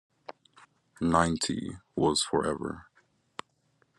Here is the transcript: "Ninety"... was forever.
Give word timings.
"Ninety"... 0.99 1.77
was 1.95 2.23
forever. 2.23 2.87